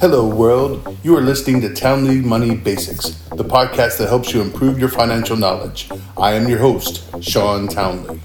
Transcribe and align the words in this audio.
Hello, 0.00 0.28
world. 0.28 0.96
You 1.02 1.16
are 1.16 1.20
listening 1.20 1.60
to 1.62 1.74
Townley 1.74 2.20
Money 2.20 2.54
Basics, 2.54 3.10
the 3.30 3.44
podcast 3.44 3.98
that 3.98 4.08
helps 4.08 4.32
you 4.32 4.40
improve 4.40 4.78
your 4.78 4.88
financial 4.88 5.36
knowledge. 5.36 5.90
I 6.16 6.34
am 6.34 6.48
your 6.48 6.60
host, 6.60 7.02
Shawn 7.20 7.66
Townley. 7.66 8.20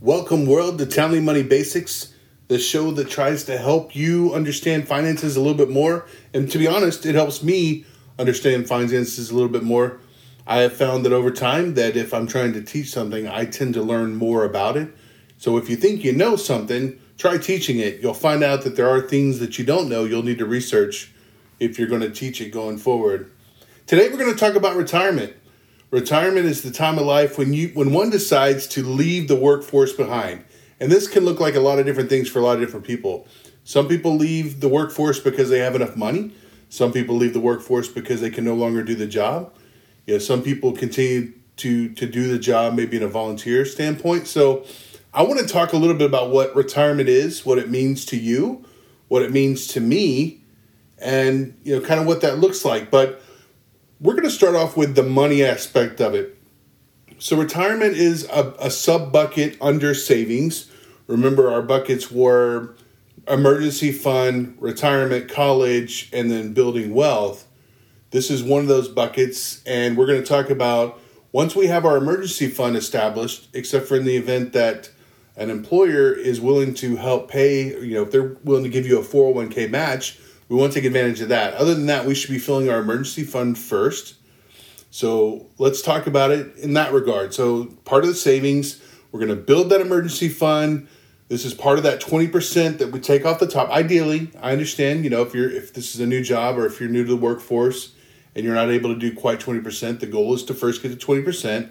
Welcome, 0.00 0.46
world, 0.46 0.78
to 0.78 0.86
Townley 0.86 1.18
Money 1.18 1.42
Basics, 1.42 2.14
the 2.46 2.60
show 2.60 2.92
that 2.92 3.10
tries 3.10 3.42
to 3.44 3.58
help 3.58 3.96
you 3.96 4.32
understand 4.34 4.86
finances 4.86 5.34
a 5.34 5.40
little 5.40 5.56
bit 5.56 5.70
more. 5.70 6.06
And 6.32 6.48
to 6.52 6.58
be 6.58 6.68
honest, 6.68 7.04
it 7.04 7.16
helps 7.16 7.42
me 7.42 7.84
understand 8.20 8.68
finances 8.68 9.30
a 9.30 9.34
little 9.34 9.50
bit 9.50 9.64
more. 9.64 9.98
I 10.46 10.58
have 10.58 10.74
found 10.74 11.04
that 11.06 11.12
over 11.12 11.32
time 11.32 11.74
that 11.74 11.96
if 11.96 12.14
I'm 12.14 12.28
trying 12.28 12.52
to 12.52 12.62
teach 12.62 12.90
something, 12.90 13.26
I 13.26 13.46
tend 13.46 13.74
to 13.74 13.82
learn 13.82 14.14
more 14.14 14.44
about 14.44 14.76
it. 14.76 14.94
So 15.38 15.56
if 15.56 15.68
you 15.68 15.74
think 15.74 16.04
you 16.04 16.12
know 16.12 16.36
something, 16.36 17.00
try 17.18 17.36
teaching 17.36 17.80
it. 17.80 18.00
You'll 18.00 18.14
find 18.14 18.42
out 18.42 18.62
that 18.62 18.76
there 18.76 18.88
are 18.88 19.00
things 19.00 19.40
that 19.40 19.58
you 19.58 19.64
don't 19.64 19.88
know 19.88 20.04
you'll 20.04 20.22
need 20.22 20.38
to 20.38 20.46
research 20.46 21.12
if 21.58 21.78
you're 21.78 21.88
going 21.88 22.00
to 22.00 22.10
teach 22.10 22.40
it 22.40 22.50
going 22.50 22.78
forward. 22.78 23.30
Today 23.86 24.08
we're 24.08 24.18
going 24.18 24.32
to 24.32 24.38
talk 24.38 24.54
about 24.54 24.76
retirement. 24.76 25.34
Retirement 25.90 26.46
is 26.46 26.62
the 26.62 26.70
time 26.70 26.98
of 26.98 27.04
life 27.04 27.36
when 27.36 27.52
you 27.52 27.68
when 27.70 27.92
one 27.92 28.10
decides 28.10 28.66
to 28.68 28.82
leave 28.82 29.26
the 29.26 29.36
workforce 29.36 29.92
behind. 29.92 30.44
And 30.80 30.92
this 30.92 31.08
can 31.08 31.24
look 31.24 31.40
like 31.40 31.56
a 31.56 31.60
lot 31.60 31.78
of 31.78 31.86
different 31.86 32.08
things 32.08 32.28
for 32.28 32.38
a 32.38 32.42
lot 32.42 32.54
of 32.54 32.60
different 32.60 32.86
people. 32.86 33.26
Some 33.64 33.88
people 33.88 34.14
leave 34.14 34.60
the 34.60 34.68
workforce 34.68 35.18
because 35.18 35.50
they 35.50 35.58
have 35.58 35.74
enough 35.74 35.96
money. 35.96 36.32
Some 36.68 36.92
people 36.92 37.16
leave 37.16 37.32
the 37.32 37.40
workforce 37.40 37.88
because 37.88 38.20
they 38.20 38.30
can 38.30 38.44
no 38.44 38.54
longer 38.54 38.82
do 38.82 38.94
the 38.94 39.06
job. 39.06 39.52
You 40.06 40.14
know, 40.14 40.18
some 40.18 40.42
people 40.42 40.72
continue 40.72 41.32
to 41.56 41.88
to 41.94 42.06
do 42.06 42.28
the 42.30 42.38
job 42.38 42.74
maybe 42.74 42.98
in 42.98 43.02
a 43.02 43.08
volunteer 43.08 43.64
standpoint. 43.64 44.28
So 44.28 44.64
I 45.18 45.22
want 45.22 45.40
to 45.40 45.46
talk 45.46 45.72
a 45.72 45.76
little 45.76 45.96
bit 45.96 46.06
about 46.06 46.30
what 46.30 46.54
retirement 46.54 47.08
is, 47.08 47.44
what 47.44 47.58
it 47.58 47.68
means 47.68 48.04
to 48.04 48.16
you, 48.16 48.64
what 49.08 49.20
it 49.22 49.32
means 49.32 49.66
to 49.68 49.80
me, 49.80 50.42
and 50.96 51.58
you 51.64 51.74
know, 51.74 51.84
kind 51.84 51.98
of 51.98 52.06
what 52.06 52.20
that 52.20 52.38
looks 52.38 52.64
like. 52.64 52.88
But 52.88 53.20
we're 54.00 54.12
going 54.12 54.28
to 54.28 54.30
start 54.30 54.54
off 54.54 54.76
with 54.76 54.94
the 54.94 55.02
money 55.02 55.42
aspect 55.42 56.00
of 56.00 56.14
it. 56.14 56.38
So 57.18 57.36
retirement 57.36 57.96
is 57.96 58.28
a, 58.30 58.54
a 58.60 58.70
sub 58.70 59.10
bucket 59.10 59.56
under 59.60 59.92
savings. 59.92 60.70
Remember, 61.08 61.50
our 61.50 61.62
buckets 61.62 62.12
were 62.12 62.76
emergency 63.26 63.90
fund, 63.90 64.56
retirement, 64.60 65.28
college, 65.28 66.10
and 66.12 66.30
then 66.30 66.52
building 66.52 66.94
wealth. 66.94 67.44
This 68.12 68.30
is 68.30 68.44
one 68.44 68.62
of 68.62 68.68
those 68.68 68.86
buckets, 68.86 69.64
and 69.66 69.96
we're 69.96 70.06
going 70.06 70.22
to 70.22 70.28
talk 70.28 70.48
about 70.48 71.00
once 71.32 71.56
we 71.56 71.66
have 71.66 71.84
our 71.84 71.96
emergency 71.96 72.46
fund 72.46 72.76
established, 72.76 73.48
except 73.52 73.88
for 73.88 73.96
in 73.96 74.04
the 74.04 74.16
event 74.16 74.52
that 74.52 74.90
an 75.38 75.50
employer 75.50 76.12
is 76.12 76.40
willing 76.40 76.74
to 76.74 76.96
help 76.96 77.30
pay, 77.30 77.68
you 77.80 77.94
know, 77.94 78.02
if 78.02 78.10
they're 78.10 78.36
willing 78.42 78.64
to 78.64 78.68
give 78.68 78.86
you 78.86 78.98
a 78.98 79.02
401k 79.02 79.70
match, 79.70 80.18
we 80.48 80.56
want 80.56 80.72
to 80.72 80.80
take 80.80 80.86
advantage 80.86 81.20
of 81.20 81.28
that. 81.28 81.54
Other 81.54 81.74
than 81.74 81.86
that, 81.86 82.04
we 82.04 82.14
should 82.14 82.30
be 82.30 82.40
filling 82.40 82.68
our 82.68 82.80
emergency 82.80 83.22
fund 83.22 83.56
first. 83.56 84.16
So 84.90 85.46
let's 85.58 85.80
talk 85.80 86.08
about 86.08 86.32
it 86.32 86.56
in 86.56 86.74
that 86.74 86.92
regard. 86.92 87.34
So, 87.34 87.66
part 87.84 88.02
of 88.02 88.08
the 88.08 88.16
savings, 88.16 88.82
we're 89.12 89.20
going 89.20 89.30
to 89.30 89.36
build 89.36 89.70
that 89.70 89.80
emergency 89.80 90.28
fund. 90.28 90.88
This 91.28 91.44
is 91.44 91.54
part 91.54 91.76
of 91.76 91.84
that 91.84 92.00
20% 92.00 92.78
that 92.78 92.90
we 92.90 92.98
take 92.98 93.24
off 93.24 93.38
the 93.38 93.46
top. 93.46 93.70
Ideally, 93.70 94.30
I 94.40 94.50
understand, 94.52 95.04
you 95.04 95.10
know, 95.10 95.22
if 95.22 95.34
you're 95.34 95.50
if 95.50 95.72
this 95.72 95.94
is 95.94 96.00
a 96.00 96.06
new 96.06 96.24
job 96.24 96.58
or 96.58 96.66
if 96.66 96.80
you're 96.80 96.88
new 96.88 97.04
to 97.04 97.10
the 97.10 97.16
workforce 97.16 97.92
and 98.34 98.44
you're 98.44 98.54
not 98.54 98.70
able 98.70 98.92
to 98.92 98.98
do 98.98 99.14
quite 99.14 99.38
20%, 99.38 100.00
the 100.00 100.06
goal 100.06 100.34
is 100.34 100.42
to 100.44 100.54
first 100.54 100.82
get 100.82 100.98
to 100.98 101.06
20% 101.06 101.70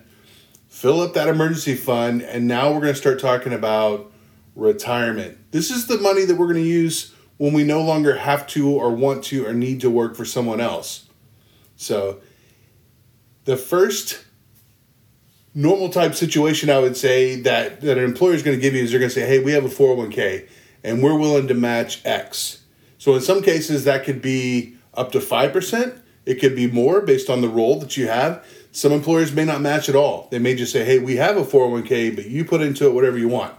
fill 0.68 1.02
up 1.02 1.14
that 1.14 1.28
emergency 1.28 1.76
fund, 1.76 2.22
and 2.22 2.48
now 2.48 2.72
we're 2.72 2.82
going 2.82 2.94
to 2.94 3.00
start 3.00 3.20
talking 3.20 3.54
about 3.54 4.12
retirement. 4.56 5.38
This 5.52 5.72
is 5.72 5.88
the 5.88 5.98
money 5.98 6.26
that 6.26 6.36
we're 6.36 6.52
going 6.52 6.64
to 6.64 6.70
use 6.70 7.14
when 7.38 7.54
we 7.54 7.64
no 7.64 7.82
longer 7.82 8.18
have 8.18 8.48
to 8.48 8.70
or 8.70 8.92
want 8.92 9.24
to 9.26 9.46
or 9.46 9.54
need 9.54 9.82
to 9.82 9.90
work 9.90 10.16
for 10.16 10.26
someone 10.26 10.60
else. 10.60 11.08
So, 11.76 12.20
the 13.46 13.56
first 13.56 14.26
normal 15.54 15.90
type 15.90 16.14
situation 16.14 16.70
I 16.70 16.80
would 16.80 16.98
say 16.98 17.40
that, 17.42 17.82
that 17.82 17.98
an 17.98 18.04
employer 18.04 18.34
is 18.34 18.44
going 18.44 18.58
to 18.58 18.62
give 18.62 18.74
you 18.74 18.84
is 18.84 18.92
they're 18.92 19.00
going 19.00 19.10
to 19.10 19.16
say, 19.16 19.26
hey, 19.26 19.40
we 19.40 19.54
have 19.54 19.66
a 19.66 19.70
401k 19.70 20.48
and 20.84 21.02
we're 21.02 21.18
willing 21.18 21.48
to 21.48 21.54
match 21.54 22.02
X. 22.06 22.64
So, 22.98 23.16
in 23.16 23.22
some 23.22 23.42
cases, 23.42 23.84
that 23.84 24.04
could 24.04 24.22
be 24.22 24.76
up 24.94 25.12
to 25.12 25.20
5%. 25.20 26.02
It 26.26 26.36
could 26.36 26.56
be 26.56 26.68
more 26.68 27.02
based 27.02 27.30
on 27.30 27.42
the 27.42 27.48
role 27.48 27.80
that 27.80 27.96
you 27.96 28.08
have. 28.08 28.46
Some 28.78 28.92
employers 28.92 29.32
may 29.32 29.44
not 29.44 29.60
match 29.60 29.90
at 29.90 29.96
all. 29.96 30.28
They 30.30 30.38
may 30.38 30.54
just 30.54 30.72
say, 30.72 30.86
hey, 30.86 31.00
we 31.00 31.16
have 31.16 31.36
a 31.36 31.44
401k, 31.44 32.16
but 32.16 32.28
you 32.28 32.46
put 32.46 32.62
into 32.62 32.86
it 32.86 32.94
whatever 32.94 33.18
you 33.18 33.28
want. 33.28 33.56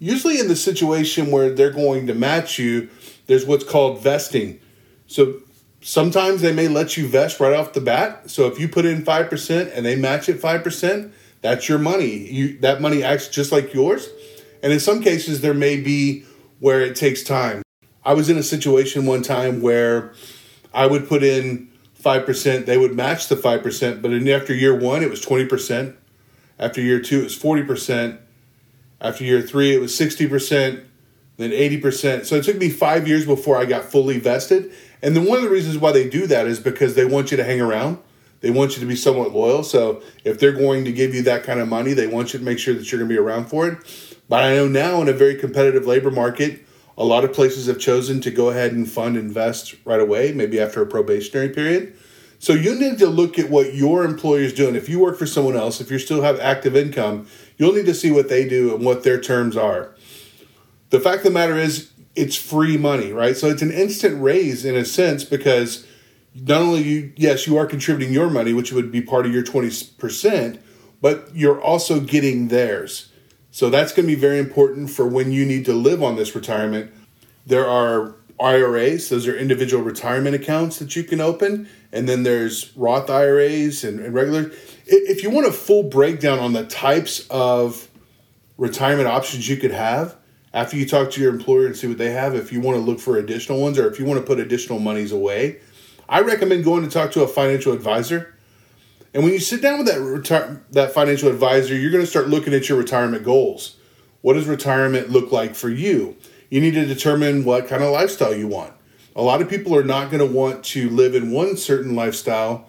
Usually, 0.00 0.40
in 0.40 0.48
the 0.48 0.56
situation 0.56 1.30
where 1.30 1.50
they're 1.50 1.70
going 1.70 2.08
to 2.08 2.14
match 2.14 2.58
you, 2.58 2.88
there's 3.28 3.46
what's 3.46 3.62
called 3.62 4.02
vesting. 4.02 4.58
So 5.06 5.36
sometimes 5.80 6.40
they 6.40 6.52
may 6.52 6.66
let 6.66 6.96
you 6.96 7.06
vest 7.06 7.38
right 7.38 7.52
off 7.52 7.74
the 7.74 7.80
bat. 7.80 8.28
So 8.28 8.48
if 8.48 8.58
you 8.58 8.66
put 8.66 8.84
in 8.84 9.04
5% 9.04 9.70
and 9.72 9.86
they 9.86 9.94
match 9.94 10.28
it 10.28 10.40
5%, 10.40 11.12
that's 11.42 11.68
your 11.68 11.78
money. 11.78 12.16
You 12.16 12.58
that 12.58 12.80
money 12.80 13.04
acts 13.04 13.28
just 13.28 13.52
like 13.52 13.72
yours. 13.72 14.08
And 14.64 14.72
in 14.72 14.80
some 14.80 15.00
cases 15.00 15.42
there 15.42 15.54
may 15.54 15.80
be 15.80 16.24
where 16.58 16.80
it 16.80 16.96
takes 16.96 17.22
time. 17.22 17.62
I 18.04 18.14
was 18.14 18.28
in 18.28 18.36
a 18.36 18.42
situation 18.42 19.06
one 19.06 19.22
time 19.22 19.62
where 19.62 20.12
I 20.74 20.86
would 20.86 21.08
put 21.08 21.22
in 21.22 21.69
5%, 22.02 22.66
they 22.66 22.78
would 22.78 22.94
match 22.94 23.28
the 23.28 23.36
5%, 23.36 24.02
but 24.02 24.12
after 24.28 24.54
year 24.54 24.74
one, 24.74 25.02
it 25.02 25.10
was 25.10 25.24
20%. 25.24 25.94
After 26.58 26.80
year 26.80 27.00
two, 27.00 27.20
it 27.20 27.24
was 27.24 27.38
40%. 27.38 28.18
After 29.00 29.24
year 29.24 29.40
three, 29.40 29.74
it 29.74 29.80
was 29.80 29.98
60%, 29.98 30.84
then 31.36 31.50
80%. 31.50 32.26
So 32.26 32.36
it 32.36 32.44
took 32.44 32.58
me 32.58 32.68
five 32.68 33.08
years 33.08 33.24
before 33.24 33.56
I 33.56 33.64
got 33.64 33.84
fully 33.84 34.18
vested. 34.18 34.72
And 35.02 35.16
then 35.16 35.24
one 35.24 35.38
of 35.38 35.44
the 35.44 35.50
reasons 35.50 35.78
why 35.78 35.92
they 35.92 36.08
do 36.08 36.26
that 36.26 36.46
is 36.46 36.60
because 36.60 36.94
they 36.94 37.06
want 37.06 37.30
you 37.30 37.36
to 37.38 37.44
hang 37.44 37.60
around. 37.60 37.98
They 38.40 38.50
want 38.50 38.74
you 38.74 38.80
to 38.80 38.86
be 38.86 38.96
somewhat 38.96 39.32
loyal. 39.32 39.62
So 39.62 40.02
if 40.24 40.38
they're 40.38 40.52
going 40.52 40.84
to 40.84 40.92
give 40.92 41.14
you 41.14 41.22
that 41.22 41.44
kind 41.44 41.60
of 41.60 41.68
money, 41.68 41.92
they 41.92 42.06
want 42.06 42.32
you 42.32 42.38
to 42.38 42.44
make 42.44 42.58
sure 42.58 42.74
that 42.74 42.90
you're 42.90 42.98
going 42.98 43.08
to 43.08 43.14
be 43.14 43.18
around 43.18 43.46
for 43.46 43.68
it. 43.68 43.78
But 44.28 44.44
I 44.44 44.54
know 44.54 44.68
now 44.68 45.02
in 45.02 45.08
a 45.08 45.12
very 45.12 45.34
competitive 45.34 45.86
labor 45.86 46.10
market, 46.10 46.64
a 47.00 47.04
lot 47.04 47.24
of 47.24 47.32
places 47.32 47.66
have 47.66 47.78
chosen 47.78 48.20
to 48.20 48.30
go 48.30 48.50
ahead 48.50 48.72
and 48.72 48.88
fund 48.88 49.16
invest 49.16 49.74
right 49.86 50.00
away, 50.00 50.32
maybe 50.32 50.60
after 50.60 50.82
a 50.82 50.86
probationary 50.86 51.48
period. 51.48 51.96
So 52.38 52.52
you 52.52 52.74
need 52.74 52.98
to 52.98 53.06
look 53.06 53.38
at 53.38 53.48
what 53.48 53.72
your 53.72 54.04
employer 54.04 54.40
is 54.40 54.52
doing. 54.52 54.76
If 54.76 54.86
you 54.86 55.00
work 55.00 55.18
for 55.18 55.24
someone 55.24 55.56
else, 55.56 55.80
if 55.80 55.90
you 55.90 55.98
still 55.98 56.20
have 56.20 56.38
active 56.40 56.76
income, 56.76 57.26
you'll 57.56 57.72
need 57.72 57.86
to 57.86 57.94
see 57.94 58.10
what 58.10 58.28
they 58.28 58.46
do 58.46 58.74
and 58.74 58.84
what 58.84 59.02
their 59.02 59.18
terms 59.18 59.56
are. 59.56 59.94
The 60.90 61.00
fact 61.00 61.18
of 61.18 61.24
the 61.24 61.30
matter 61.30 61.56
is, 61.56 61.90
it's 62.14 62.36
free 62.36 62.76
money, 62.76 63.12
right? 63.12 63.34
So 63.34 63.48
it's 63.48 63.62
an 63.62 63.72
instant 63.72 64.22
raise 64.22 64.66
in 64.66 64.76
a 64.76 64.84
sense 64.84 65.24
because 65.24 65.86
not 66.34 66.60
only 66.60 66.82
you, 66.82 67.12
yes, 67.16 67.46
you 67.46 67.56
are 67.56 67.64
contributing 67.64 68.12
your 68.12 68.28
money, 68.28 68.52
which 68.52 68.72
would 68.72 68.92
be 68.92 69.00
part 69.00 69.24
of 69.24 69.32
your 69.32 69.42
20%, 69.42 70.60
but 71.00 71.30
you're 71.34 71.60
also 71.62 72.00
getting 72.00 72.48
theirs. 72.48 73.09
So 73.50 73.68
that's 73.68 73.92
going 73.92 74.06
to 74.06 74.14
be 74.14 74.20
very 74.20 74.38
important 74.38 74.90
for 74.90 75.06
when 75.06 75.32
you 75.32 75.44
need 75.44 75.64
to 75.64 75.72
live 75.72 76.02
on 76.02 76.16
this 76.16 76.34
retirement. 76.34 76.92
There 77.46 77.66
are 77.66 78.14
IRAs, 78.40 79.08
those 79.08 79.26
are 79.26 79.36
individual 79.36 79.82
retirement 79.82 80.34
accounts 80.34 80.78
that 80.78 80.96
you 80.96 81.04
can 81.04 81.20
open, 81.20 81.68
and 81.92 82.08
then 82.08 82.22
there's 82.22 82.74
Roth 82.76 83.10
IRAs 83.10 83.84
and, 83.84 84.00
and 84.00 84.14
regular. 84.14 84.50
If 84.86 85.22
you 85.22 85.30
want 85.30 85.46
a 85.46 85.52
full 85.52 85.82
breakdown 85.82 86.38
on 86.38 86.52
the 86.52 86.64
types 86.64 87.26
of 87.28 87.88
retirement 88.56 89.08
options 89.08 89.48
you 89.48 89.56
could 89.56 89.72
have 89.72 90.16
after 90.54 90.76
you 90.76 90.86
talk 90.86 91.10
to 91.12 91.20
your 91.20 91.32
employer 91.32 91.66
and 91.66 91.76
see 91.76 91.86
what 91.86 91.98
they 91.98 92.12
have, 92.12 92.34
if 92.34 92.52
you 92.52 92.60
want 92.60 92.76
to 92.76 92.82
look 92.82 92.98
for 92.98 93.18
additional 93.18 93.60
ones 93.60 93.78
or 93.78 93.90
if 93.90 93.98
you 93.98 94.06
want 94.06 94.20
to 94.20 94.26
put 94.26 94.38
additional 94.38 94.78
monies 94.78 95.12
away, 95.12 95.58
I 96.08 96.20
recommend 96.20 96.64
going 96.64 96.82
to 96.82 96.90
talk 96.90 97.12
to 97.12 97.22
a 97.22 97.28
financial 97.28 97.72
advisor 97.72 98.34
and 99.12 99.24
when 99.24 99.32
you 99.32 99.40
sit 99.40 99.60
down 99.60 99.78
with 99.78 99.86
that 99.88 99.98
reti- 99.98 100.60
that 100.70 100.92
financial 100.92 101.28
advisor, 101.28 101.76
you're 101.76 101.90
going 101.90 102.04
to 102.04 102.10
start 102.10 102.28
looking 102.28 102.54
at 102.54 102.68
your 102.68 102.78
retirement 102.78 103.24
goals. 103.24 103.76
What 104.22 104.34
does 104.34 104.46
retirement 104.46 105.10
look 105.10 105.32
like 105.32 105.54
for 105.54 105.68
you? 105.68 106.16
You 106.50 106.60
need 106.60 106.74
to 106.74 106.84
determine 106.84 107.44
what 107.44 107.68
kind 107.68 107.82
of 107.82 107.90
lifestyle 107.90 108.34
you 108.34 108.46
want. 108.46 108.74
A 109.16 109.22
lot 109.22 109.42
of 109.42 109.48
people 109.48 109.74
are 109.74 109.84
not 109.84 110.10
going 110.10 110.26
to 110.26 110.32
want 110.32 110.64
to 110.66 110.88
live 110.90 111.14
in 111.14 111.32
one 111.32 111.56
certain 111.56 111.96
lifestyle 111.96 112.68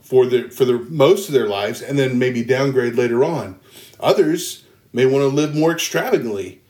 for 0.00 0.26
the 0.26 0.48
for 0.48 0.64
the 0.64 0.78
most 0.78 1.28
of 1.28 1.34
their 1.34 1.48
lives 1.48 1.82
and 1.82 1.98
then 1.98 2.18
maybe 2.18 2.44
downgrade 2.44 2.94
later 2.94 3.24
on. 3.24 3.58
Others 3.98 4.64
may 4.92 5.06
want 5.06 5.22
to 5.22 5.28
live 5.28 5.54
more 5.54 5.72
extravagantly. 5.72 6.60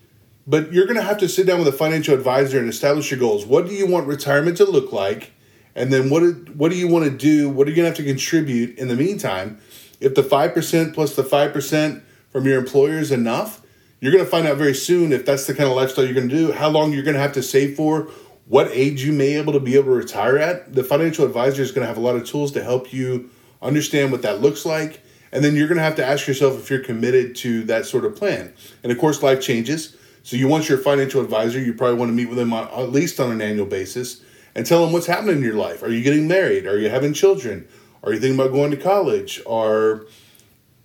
But 0.46 0.72
you're 0.72 0.86
going 0.86 0.96
to 0.96 1.02
have 1.02 1.18
to 1.18 1.28
sit 1.28 1.46
down 1.46 1.58
with 1.58 1.68
a 1.68 1.72
financial 1.72 2.14
advisor 2.14 2.58
and 2.58 2.68
establish 2.68 3.10
your 3.10 3.20
goals. 3.20 3.46
What 3.46 3.66
do 3.66 3.74
you 3.74 3.86
want 3.86 4.06
retirement 4.06 4.56
to 4.56 4.64
look 4.64 4.92
like? 4.92 5.32
And 5.74 5.92
then 5.92 6.10
what 6.10 6.22
what 6.50 6.70
do 6.70 6.76
you 6.76 6.88
want 6.88 7.04
to 7.04 7.10
do? 7.10 7.48
What 7.48 7.66
are 7.66 7.70
you 7.70 7.76
going 7.76 7.84
to 7.84 7.90
have 7.90 7.96
to 7.96 8.04
contribute 8.04 8.78
in 8.78 8.88
the 8.88 8.96
meantime? 8.96 9.60
If 10.00 10.14
the 10.14 10.22
5% 10.22 10.94
plus 10.94 11.14
the 11.14 11.22
5% 11.22 12.02
from 12.30 12.46
your 12.46 12.58
employer 12.58 12.98
is 12.98 13.12
enough, 13.12 13.60
you're 14.00 14.12
going 14.12 14.24
to 14.24 14.30
find 14.30 14.46
out 14.46 14.56
very 14.56 14.74
soon 14.74 15.12
if 15.12 15.26
that's 15.26 15.46
the 15.46 15.54
kind 15.54 15.68
of 15.68 15.76
lifestyle 15.76 16.04
you're 16.04 16.14
going 16.14 16.28
to 16.28 16.34
do, 16.34 16.52
how 16.52 16.68
long 16.68 16.92
you're 16.92 17.02
going 17.02 17.14
to 17.14 17.20
have 17.20 17.34
to 17.34 17.42
save 17.42 17.76
for, 17.76 18.10
what 18.46 18.68
age 18.72 19.04
you 19.04 19.12
may 19.12 19.36
able 19.36 19.52
to 19.52 19.60
be 19.60 19.74
able 19.74 19.84
to 19.84 19.90
retire 19.90 20.38
at. 20.38 20.72
The 20.72 20.82
financial 20.82 21.26
advisor 21.26 21.62
is 21.62 21.70
going 21.70 21.82
to 21.82 21.86
have 21.86 21.98
a 21.98 22.00
lot 22.00 22.16
of 22.16 22.24
tools 22.24 22.50
to 22.52 22.64
help 22.64 22.92
you 22.92 23.30
understand 23.60 24.10
what 24.10 24.22
that 24.22 24.40
looks 24.40 24.64
like. 24.64 25.02
And 25.32 25.44
then 25.44 25.54
you're 25.54 25.68
going 25.68 25.78
to 25.78 25.84
have 25.84 25.96
to 25.96 26.04
ask 26.04 26.26
yourself 26.26 26.58
if 26.58 26.70
you're 26.70 26.82
committed 26.82 27.36
to 27.36 27.62
that 27.64 27.84
sort 27.84 28.04
of 28.04 28.16
plan. 28.16 28.52
And 28.82 28.90
of 28.90 28.98
course, 28.98 29.22
life 29.22 29.40
changes. 29.40 29.96
So 30.22 30.36
you 30.36 30.48
want 30.48 30.68
your 30.68 30.78
financial 30.78 31.20
advisor, 31.22 31.60
you 31.60 31.74
probably 31.74 31.96
want 31.96 32.08
to 32.08 32.14
meet 32.14 32.28
with 32.28 32.38
them 32.38 32.52
on, 32.52 32.68
at 32.68 32.90
least 32.90 33.20
on 33.20 33.30
an 33.30 33.40
annual 33.40 33.66
basis 33.66 34.22
and 34.54 34.66
tell 34.66 34.82
them 34.84 34.92
what's 34.92 35.06
happening 35.06 35.36
in 35.36 35.42
your 35.42 35.54
life. 35.54 35.82
Are 35.82 35.90
you 35.90 36.02
getting 36.02 36.28
married? 36.28 36.66
Are 36.66 36.78
you 36.78 36.88
having 36.88 37.12
children? 37.12 37.68
Are 38.02 38.12
you 38.12 38.20
thinking 38.20 38.38
about 38.38 38.52
going 38.52 38.70
to 38.70 38.76
college? 38.76 39.40
Are 39.46 40.06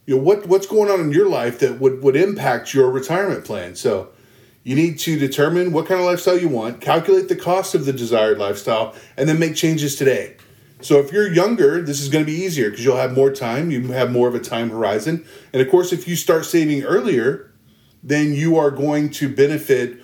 you 0.06 0.16
know 0.16 0.22
what 0.22 0.48
what's 0.48 0.68
going 0.68 0.90
on 0.92 1.00
in 1.00 1.12
your 1.12 1.28
life 1.28 1.60
that 1.60 1.80
would 1.80 2.04
would 2.04 2.16
impact 2.16 2.74
your 2.74 2.92
retirement 2.92 3.46
plan? 3.46 3.76
So 3.76 4.10
you 4.64 4.76
need 4.76 5.00
to 5.00 5.18
determine 5.18 5.72
what 5.72 5.88
kind 5.88 6.00
of 6.00 6.08
lifestyle 6.08 6.40
you 6.40 6.50
want, 6.50 6.82
calculate 6.82 7.30
the 7.30 7.36
cost 7.36 7.76
of 7.76 7.86
the 7.86 7.94
desired 7.94 8.38
lifestyle, 8.38 8.96
and 9.16 9.30
then 9.30 9.40
make 9.40 9.56
changes 9.56 9.96
today. 9.96 10.38
So 10.82 11.00
if 11.00 11.12
you're 11.12 11.32
younger, 11.32 11.82
this 11.82 12.02
is 12.02 12.10
going 12.10 12.26
to 12.26 12.32
be 12.32 12.38
easier 12.38 12.70
because 12.70 12.84
you'll 12.84 12.98
have 12.98 13.14
more 13.14 13.32
time, 13.32 13.72
you 13.72 13.92
have 13.92 14.12
more 14.12 14.28
of 14.28 14.36
a 14.36 14.40
time 14.40 14.70
horizon. 14.70 15.26
And 15.54 15.62
of 15.62 15.70
course, 15.70 15.94
if 15.94 16.08
you 16.08 16.16
start 16.16 16.46
saving 16.46 16.84
earlier, 16.84 17.52
then 18.04 18.34
you 18.34 18.58
are 18.58 18.72
going 18.72 19.10
to 19.12 19.34
benefit 19.34 20.00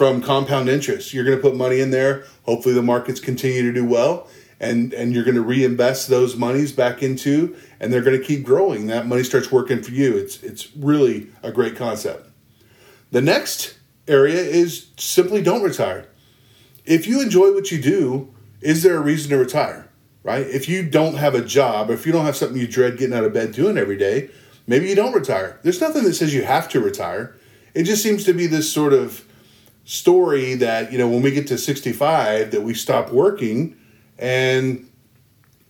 from 0.00 0.22
compound 0.22 0.66
interest. 0.66 1.12
You're 1.12 1.26
going 1.26 1.36
to 1.36 1.42
put 1.42 1.54
money 1.54 1.78
in 1.78 1.90
there. 1.90 2.24
Hopefully, 2.44 2.74
the 2.74 2.80
markets 2.80 3.20
continue 3.20 3.60
to 3.64 3.70
do 3.70 3.84
well, 3.84 4.28
and 4.58 4.94
and 4.94 5.12
you're 5.12 5.24
going 5.24 5.34
to 5.34 5.42
reinvest 5.42 6.08
those 6.08 6.36
monies 6.36 6.72
back 6.72 7.02
into, 7.02 7.54
and 7.78 7.92
they're 7.92 8.00
going 8.00 8.18
to 8.18 8.24
keep 8.24 8.42
growing. 8.42 8.86
That 8.86 9.06
money 9.06 9.22
starts 9.24 9.52
working 9.52 9.82
for 9.82 9.90
you. 9.90 10.16
It's 10.16 10.42
it's 10.42 10.74
really 10.74 11.26
a 11.42 11.52
great 11.52 11.76
concept. 11.76 12.30
The 13.10 13.20
next 13.20 13.78
area 14.08 14.40
is 14.40 14.86
simply 14.96 15.42
don't 15.42 15.62
retire. 15.62 16.08
If 16.86 17.06
you 17.06 17.20
enjoy 17.20 17.52
what 17.52 17.70
you 17.70 17.78
do, 17.78 18.32
is 18.62 18.82
there 18.82 18.96
a 18.96 19.02
reason 19.02 19.28
to 19.32 19.36
retire? 19.36 19.90
Right? 20.22 20.46
If 20.46 20.66
you 20.66 20.82
don't 20.82 21.16
have 21.16 21.34
a 21.34 21.44
job, 21.44 21.90
if 21.90 22.06
you 22.06 22.12
don't 22.12 22.24
have 22.24 22.36
something 22.36 22.58
you 22.58 22.66
dread 22.66 22.96
getting 22.96 23.14
out 23.14 23.24
of 23.24 23.34
bed 23.34 23.52
doing 23.52 23.76
every 23.76 23.98
day, 23.98 24.30
maybe 24.66 24.88
you 24.88 24.94
don't 24.94 25.12
retire. 25.12 25.60
There's 25.62 25.82
nothing 25.82 26.04
that 26.04 26.14
says 26.14 26.32
you 26.32 26.44
have 26.44 26.70
to 26.70 26.80
retire. 26.80 27.36
It 27.74 27.82
just 27.82 28.02
seems 28.02 28.24
to 28.24 28.32
be 28.32 28.46
this 28.46 28.72
sort 28.72 28.94
of 28.94 29.26
story 29.84 30.54
that, 30.54 30.92
you 30.92 30.98
know, 30.98 31.08
when 31.08 31.22
we 31.22 31.30
get 31.30 31.46
to 31.48 31.58
65 31.58 32.50
that 32.50 32.62
we 32.62 32.74
stop 32.74 33.12
working 33.12 33.76
and 34.18 34.88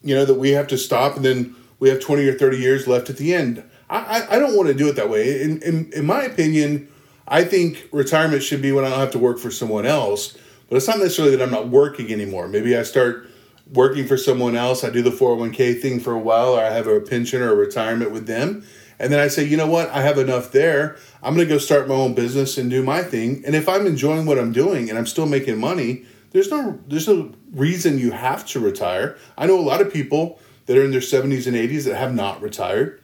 you 0.02 0.14
know 0.14 0.24
that 0.24 0.34
we 0.34 0.50
have 0.50 0.66
to 0.68 0.78
stop 0.78 1.16
and 1.16 1.24
then 1.24 1.54
we 1.78 1.88
have 1.88 2.00
20 2.00 2.26
or 2.26 2.34
30 2.34 2.58
years 2.58 2.86
left 2.86 3.10
at 3.10 3.16
the 3.16 3.34
end. 3.34 3.62
I, 3.88 3.98
I, 3.98 4.36
I 4.36 4.38
don't 4.38 4.56
want 4.56 4.68
to 4.68 4.74
do 4.74 4.88
it 4.88 4.96
that 4.96 5.10
way. 5.10 5.42
In, 5.42 5.62
in, 5.62 5.92
in 5.92 6.06
my 6.06 6.22
opinion, 6.22 6.88
I 7.26 7.44
think 7.44 7.88
retirement 7.92 8.42
should 8.42 8.60
be 8.60 8.72
when 8.72 8.84
I 8.84 8.90
don't 8.90 8.98
have 8.98 9.12
to 9.12 9.18
work 9.18 9.38
for 9.38 9.50
someone 9.50 9.86
else. 9.86 10.36
But 10.68 10.76
it's 10.76 10.86
not 10.86 10.98
necessarily 10.98 11.36
that 11.36 11.42
I'm 11.42 11.50
not 11.50 11.68
working 11.68 12.12
anymore. 12.12 12.46
Maybe 12.46 12.76
I 12.76 12.84
start 12.84 13.28
working 13.72 14.06
for 14.06 14.16
someone 14.16 14.56
else. 14.56 14.84
I 14.84 14.90
do 14.90 15.02
the 15.02 15.10
401k 15.10 15.80
thing 15.80 16.00
for 16.00 16.12
a 16.12 16.18
while, 16.18 16.54
or 16.54 16.60
I 16.60 16.70
have 16.70 16.86
a 16.86 17.00
pension 17.00 17.42
or 17.42 17.52
a 17.52 17.56
retirement 17.56 18.12
with 18.12 18.26
them. 18.26 18.64
And 19.00 19.10
then 19.12 19.18
I 19.18 19.28
say, 19.28 19.44
you 19.44 19.56
know 19.56 19.66
what? 19.66 19.88
I 19.88 20.02
have 20.02 20.18
enough 20.18 20.52
there. 20.52 20.96
I'm 21.22 21.34
going 21.34 21.48
to 21.48 21.52
go 21.52 21.58
start 21.58 21.88
my 21.88 21.94
own 21.94 22.14
business 22.14 22.58
and 22.58 22.70
do 22.70 22.82
my 22.82 23.02
thing. 23.02 23.42
And 23.46 23.56
if 23.56 23.68
I'm 23.68 23.86
enjoying 23.86 24.26
what 24.26 24.38
I'm 24.38 24.52
doing 24.52 24.90
and 24.90 24.98
I'm 24.98 25.06
still 25.06 25.26
making 25.26 25.58
money, 25.58 26.04
there's 26.32 26.50
no 26.50 26.78
there's 26.86 27.08
no 27.08 27.32
reason 27.52 27.98
you 27.98 28.12
have 28.12 28.46
to 28.48 28.60
retire. 28.60 29.16
I 29.36 29.46
know 29.46 29.58
a 29.58 29.62
lot 29.62 29.80
of 29.80 29.92
people 29.92 30.38
that 30.66 30.76
are 30.76 30.84
in 30.84 30.90
their 30.90 31.00
70s 31.00 31.46
and 31.46 31.56
80s 31.56 31.84
that 31.86 31.96
have 31.96 32.14
not 32.14 32.40
retired 32.40 33.00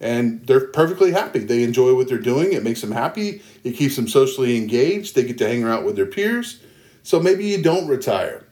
and 0.00 0.46
they're 0.46 0.68
perfectly 0.68 1.12
happy. 1.12 1.40
They 1.40 1.62
enjoy 1.62 1.94
what 1.94 2.08
they're 2.08 2.18
doing. 2.18 2.52
It 2.52 2.64
makes 2.64 2.80
them 2.80 2.92
happy. 2.92 3.42
It 3.64 3.72
keeps 3.72 3.96
them 3.96 4.08
socially 4.08 4.56
engaged. 4.56 5.14
They 5.14 5.24
get 5.24 5.36
to 5.38 5.48
hang 5.48 5.64
out 5.64 5.84
with 5.84 5.96
their 5.96 6.06
peers. 6.06 6.60
So 7.02 7.20
maybe 7.20 7.44
you 7.44 7.62
don't 7.62 7.86
retire. 7.86 8.46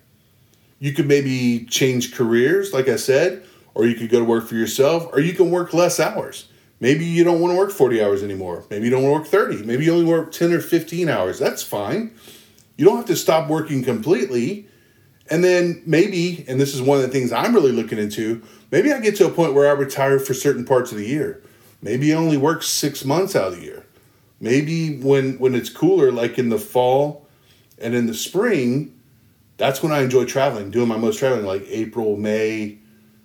You 0.78 0.92
could 0.92 1.08
maybe 1.08 1.64
change 1.64 2.14
careers, 2.14 2.72
like 2.72 2.88
I 2.88 2.96
said, 2.96 3.44
or 3.74 3.86
you 3.86 3.94
could 3.94 4.10
go 4.10 4.18
to 4.18 4.24
work 4.24 4.46
for 4.46 4.54
yourself, 4.54 5.08
or 5.12 5.20
you 5.20 5.32
can 5.32 5.50
work 5.50 5.72
less 5.72 5.98
hours. 5.98 6.47
Maybe 6.80 7.04
you 7.04 7.25
don't 7.25 7.40
want 7.40 7.52
to 7.52 7.58
work 7.58 7.70
40 7.70 8.02
hours 8.02 8.22
anymore. 8.22 8.64
Maybe 8.70 8.84
you 8.84 8.90
don't 8.90 9.02
want 9.02 9.14
to 9.14 9.38
work 9.38 9.48
30. 9.50 9.64
Maybe 9.64 9.84
you 9.84 9.92
only 9.92 10.04
work 10.04 10.30
10 10.30 10.52
or 10.52 10.60
15 10.60 11.08
hours. 11.08 11.38
That's 11.38 11.62
fine. 11.62 12.12
You 12.76 12.84
don't 12.84 12.96
have 12.96 13.06
to 13.06 13.16
stop 13.16 13.48
working 13.48 13.82
completely. 13.82 14.69
And 15.30 15.42
then 15.42 15.82
maybe, 15.84 16.44
and 16.48 16.60
this 16.60 16.75
is 16.75 16.80
one 16.80 16.98
of 16.98 17.02
the 17.02 17.10
things 17.10 17.32
I'm 17.32 17.54
really 17.54 17.72
looking 17.72 17.98
into, 17.98 18.42
maybe 18.70 18.92
I 18.92 19.00
get 19.00 19.16
to 19.16 19.26
a 19.26 19.30
point 19.30 19.54
where 19.54 19.69
I 19.69 19.72
retire 19.72 20.19
for 20.19 20.34
certain 20.34 20.64
parts 20.64 20.92
of 20.92 20.98
the 20.98 21.06
year. 21.06 21.42
Maybe 21.82 22.12
I 22.12 22.16
only 22.16 22.36
work 22.36 22.62
six 22.62 23.04
months 23.04 23.36
out 23.36 23.52
of 23.52 23.56
the 23.56 23.64
year. 23.64 23.84
Maybe 24.40 24.96
when 24.98 25.38
when 25.38 25.54
it's 25.54 25.69
cooler, 25.69 26.12
like 26.12 26.38
in 26.38 26.48
the 26.48 26.58
fall 26.58 27.26
and 27.78 27.94
in 27.94 28.06
the 28.06 28.14
spring, 28.14 28.94
that's 29.56 29.82
when 29.82 29.92
I 29.92 30.02
enjoy 30.02 30.25
traveling, 30.25 30.70
doing 30.70 30.88
my 30.88 30.96
most 30.96 31.19
traveling, 31.19 31.44
like 31.44 31.64
April, 31.69 32.16
May, 32.16 32.78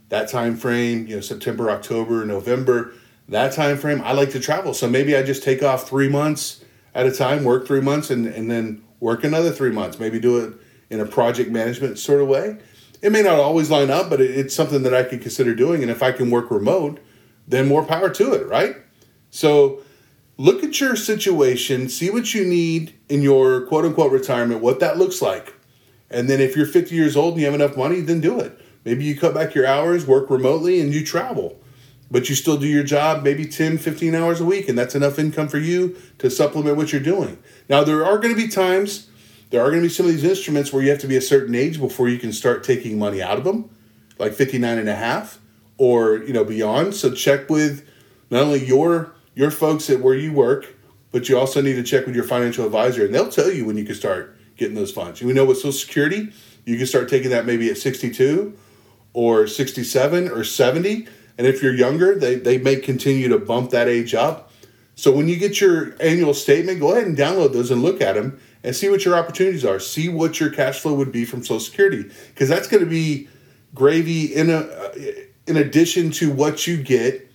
that 0.10 0.28
time 0.28 0.56
frame, 0.56 1.08
you 1.08 1.16
know, 1.16 1.22
September, 1.22 1.70
October, 1.70 2.26
November, 2.26 2.94
that 3.30 3.54
time 3.54 3.78
frame. 3.78 4.02
I 4.02 4.14
like 4.14 4.32
to 4.32 4.40
travel. 4.40 4.74
So 4.74 4.90
maybe 4.90 5.16
I 5.16 5.24
just 5.24 5.44
take 5.44 5.64
off 5.64 5.88
three 5.88 6.10
months 6.10 6.64
at 6.94 7.06
a 7.06 7.12
time, 7.12 7.44
work 7.44 7.66
three 7.66 7.82
months, 7.82 8.10
and, 8.10 8.28
and 8.28 8.50
then 8.50 8.84
work 9.00 9.24
another 9.24 9.52
three 9.52 9.72
months. 9.72 10.00
Maybe 10.00 10.20
do 10.20 10.38
it 10.40 10.54
in 10.90 11.00
a 11.00 11.06
project 11.06 11.50
management 11.50 11.98
sort 12.00 12.22
of 12.22 12.28
way. 12.28 12.58
It 13.02 13.12
may 13.12 13.22
not 13.22 13.40
always 13.40 13.70
line 13.70 13.90
up, 13.90 14.10
but 14.10 14.22
it's 14.22 14.56
something 14.56 14.84
that 14.84 14.94
I 14.94 15.04
could 15.04 15.22
consider 15.22 15.54
doing. 15.54 15.82
And 15.82 15.92
if 15.92 16.02
I 16.02 16.12
can 16.12 16.30
work 16.30 16.50
remote, 16.50 17.00
then 17.48 17.68
more 17.68 17.84
power 17.84 18.10
to 18.10 18.34
it, 18.34 18.48
right? 18.48 18.78
So 19.30 19.82
look 20.38 20.64
at 20.64 20.80
your 20.80 20.96
situation, 20.96 21.90
see 21.90 22.10
what 22.10 22.34
you 22.34 22.46
need 22.46 22.94
in 23.10 23.22
your 23.22 23.62
quote 23.62 23.86
unquote 23.86 24.12
retirement, 24.12 24.62
what 24.62 24.80
that 24.80 24.98
looks 24.98 25.22
like. 25.22 25.54
And 26.10 26.30
then 26.30 26.40
if 26.40 26.56
you're 26.56 26.66
50 26.66 26.94
years 26.94 27.18
old 27.18 27.34
and 27.34 27.42
you 27.42 27.46
have 27.46 27.56
enough 27.56 27.76
money, 27.76 28.00
then 28.00 28.22
do 28.22 28.40
it. 28.40 28.60
Maybe 28.86 29.04
you 29.04 29.18
cut 29.18 29.34
back 29.34 29.56
your 29.56 29.66
hours, 29.66 30.06
work 30.06 30.30
remotely, 30.30 30.80
and 30.80 30.94
you 30.94 31.06
travel. 31.06 31.60
But 32.14 32.30
you 32.30 32.36
still 32.36 32.58
do 32.58 32.68
your 32.68 32.84
job 32.84 33.24
maybe 33.24 33.44
10, 33.44 33.80
15 33.80 34.14
hours 34.14 34.40
a 34.40 34.46
week, 34.46 34.70
and 34.70 34.78
that's 34.78 34.94
enough 34.94 35.18
income 35.18 35.48
for 35.48 35.58
you 35.58 35.98
to 36.20 36.30
supplement 36.30 36.78
what 36.78 36.92
you're 36.92 37.02
doing. 37.02 37.42
Now, 37.68 37.84
there 37.84 38.06
are 38.06 38.20
going 38.20 38.36
to 38.36 38.40
be 38.40 38.48
times 38.48 39.10
there 39.50 39.62
are 39.62 39.72
going 39.72 39.82
to 39.82 39.88
be 39.88 39.94
some 39.94 40.06
of 40.06 40.12
these 40.12 40.24
instruments 40.24 40.72
where 40.72 40.84
you 40.84 40.92
have 40.92 41.00
to 41.00 41.08
be 41.08 41.18
a 41.18 41.22
certain 41.22 41.56
age 41.56 41.80
before 41.80 42.10
you 42.10 42.20
can 42.20 42.32
start 42.32 42.64
taking 42.64 43.00
money 43.00 43.20
out 43.20 43.40
of 43.40 43.44
them, 43.44 43.68
like 44.20 44.34
59 44.34 44.78
and 44.78 44.88
a 44.88 44.96
half 44.96 45.40
or, 45.80 46.18
you 46.18 46.34
know, 46.34 46.44
beyond. 46.44 46.94
So 46.94 47.12
check 47.12 47.50
with 47.50 47.88
not 48.30 48.44
only 48.44 48.64
your 48.64 49.16
your 49.34 49.50
folks 49.50 49.90
at 49.90 50.00
where 50.00 50.14
you 50.14 50.34
work, 50.34 50.76
but 51.12 51.30
you 51.30 51.38
also 51.40 51.62
need 51.62 51.74
to 51.74 51.84
check 51.84 52.06
with 52.06 52.16
your 52.16 52.26
financial 52.26 52.64
advisor 52.64 53.06
and 53.06 53.14
they'll 53.14 53.30
tell 53.30 53.52
you 53.52 53.66
when 53.66 53.76
you 53.76 53.86
can 53.86 53.96
start 53.96 54.38
getting 54.56 54.76
those 54.76 54.92
funds. 54.92 55.20
You 55.20 55.34
know 55.34 55.46
with 55.46 55.58
Social 55.58 55.72
Security, 55.72 56.32
you 56.66 56.78
can 56.78 56.86
start 56.86 57.10
taking 57.10 57.32
that 57.32 57.48
maybe 57.48 57.72
at 57.72 57.78
62 57.78 58.56
or 59.14 59.48
67 59.48 60.30
or 60.30 60.44
70. 60.44 61.08
And 61.38 61.48
if 61.48 61.64
you're 61.64 61.74
younger, 61.74 62.16
they, 62.16 62.36
they 62.36 62.58
may 62.58 62.76
continue 62.76 63.28
to 63.30 63.40
bump 63.40 63.72
that 63.72 63.88
age 63.88 64.14
up. 64.14 64.52
So 64.96 65.12
when 65.12 65.28
you 65.28 65.38
get 65.38 65.60
your 65.60 65.96
annual 66.00 66.34
statement, 66.34 66.80
go 66.80 66.92
ahead 66.92 67.08
and 67.08 67.18
download 67.18 67.54
those 67.54 67.72
and 67.72 67.82
look 67.82 68.02
at 68.02 68.14
them 68.14 68.40
and 68.64 68.76
see 68.76 68.90
what 68.90 69.04
your 69.04 69.16
opportunities 69.16 69.66
are. 69.66 69.80
See 69.80 70.08
what 70.10 70.40
your 70.40 70.50
cash 70.50 70.80
flow 70.80 70.94
would 70.94 71.12
be 71.12 71.26
from 71.26 71.42
Social 71.42 71.60
Security 71.60 72.10
because 72.28 72.48
that's 72.48 72.68
going 72.68 72.84
to 72.84 72.90
be 72.90 73.28
gravy 73.74 74.26
in 74.26 74.50
a 74.50 74.58
uh, 74.58 74.94
in 75.48 75.58
addition 75.58 76.12
to 76.12 76.32
what 76.32 76.68
you 76.68 76.82
get 76.82 77.30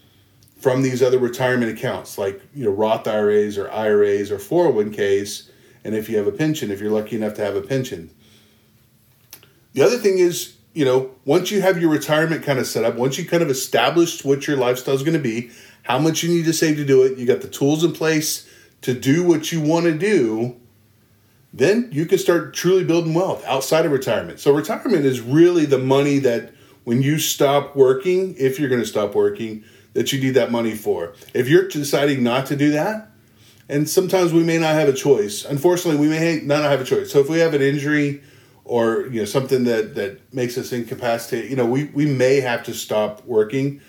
from 0.58 0.82
these 0.82 1.02
other 1.02 1.18
retirement 1.18 1.70
accounts 1.70 2.16
like 2.16 2.40
you 2.54 2.64
know 2.64 2.70
Roth 2.70 3.06
IRAs 3.06 3.58
or 3.58 3.70
IRAs 3.70 4.30
or 4.30 4.38
401ks 4.38 5.50
and 5.84 5.94
if 5.94 6.08
you 6.08 6.16
have 6.16 6.26
a 6.26 6.32
pension 6.32 6.70
if 6.70 6.80
you're 6.80 6.90
lucky 6.90 7.16
enough 7.16 7.34
to 7.34 7.44
have 7.44 7.56
a 7.56 7.60
pension. 7.60 8.10
The 9.74 9.82
other 9.82 9.98
thing 9.98 10.18
is, 10.18 10.57
you 10.78 10.84
know, 10.84 11.10
once 11.24 11.50
you 11.50 11.60
have 11.60 11.80
your 11.80 11.90
retirement 11.90 12.44
kind 12.44 12.60
of 12.60 12.64
set 12.64 12.84
up, 12.84 12.94
once 12.94 13.18
you 13.18 13.26
kind 13.26 13.42
of 13.42 13.50
established 13.50 14.24
what 14.24 14.46
your 14.46 14.56
lifestyle 14.56 14.94
is 14.94 15.02
going 15.02 15.12
to 15.12 15.18
be, 15.18 15.50
how 15.82 15.98
much 15.98 16.22
you 16.22 16.28
need 16.28 16.44
to 16.44 16.52
save 16.52 16.76
to 16.76 16.84
do 16.84 17.02
it, 17.02 17.18
you 17.18 17.26
got 17.26 17.40
the 17.40 17.48
tools 17.48 17.82
in 17.82 17.92
place 17.92 18.48
to 18.82 18.94
do 18.94 19.24
what 19.24 19.50
you 19.50 19.60
want 19.60 19.86
to 19.86 19.98
do, 19.98 20.54
then 21.52 21.88
you 21.90 22.06
can 22.06 22.16
start 22.16 22.54
truly 22.54 22.84
building 22.84 23.12
wealth 23.12 23.44
outside 23.44 23.86
of 23.86 23.90
retirement. 23.90 24.38
So, 24.38 24.52
retirement 24.52 25.04
is 25.04 25.20
really 25.20 25.64
the 25.64 25.78
money 25.78 26.20
that 26.20 26.52
when 26.84 27.02
you 27.02 27.18
stop 27.18 27.74
working, 27.74 28.36
if 28.38 28.60
you're 28.60 28.68
going 28.68 28.80
to 28.80 28.86
stop 28.86 29.16
working, 29.16 29.64
that 29.94 30.12
you 30.12 30.20
need 30.20 30.34
that 30.34 30.52
money 30.52 30.76
for. 30.76 31.12
If 31.34 31.48
you're 31.48 31.66
deciding 31.66 32.22
not 32.22 32.46
to 32.46 32.56
do 32.56 32.70
that, 32.70 33.10
and 33.68 33.90
sometimes 33.90 34.32
we 34.32 34.44
may 34.44 34.58
not 34.58 34.76
have 34.76 34.88
a 34.88 34.92
choice. 34.92 35.44
Unfortunately, 35.44 36.00
we 36.00 36.08
may 36.08 36.40
not 36.44 36.62
have 36.62 36.80
a 36.80 36.84
choice. 36.84 37.10
So, 37.10 37.18
if 37.18 37.28
we 37.28 37.40
have 37.40 37.52
an 37.52 37.62
injury 37.62 38.22
or 38.68 39.06
you 39.06 39.20
know 39.20 39.24
something 39.24 39.64
that 39.64 39.94
that 39.96 40.32
makes 40.32 40.56
us 40.56 40.72
incapacitated, 40.72 41.50
you 41.50 41.56
know, 41.56 41.66
we 41.66 41.84
we 41.86 42.06
may 42.06 42.40
have 42.40 42.62
to 42.64 42.74
stop 42.74 43.24
working. 43.24 43.80